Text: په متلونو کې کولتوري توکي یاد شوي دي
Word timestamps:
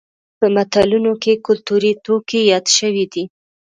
په 0.39 0.45
متلونو 0.55 1.13
کې 1.23 1.41
کولتوري 1.45 1.91
توکي 2.05 2.41
یاد 2.51 2.65
شوي 2.77 3.05
دي 3.13 3.23